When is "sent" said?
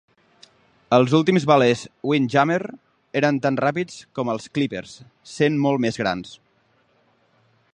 5.35-5.61